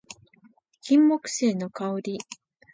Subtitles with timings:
[0.81, 2.17] 金木犀の香り